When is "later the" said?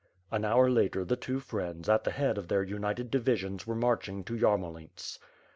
0.67-1.15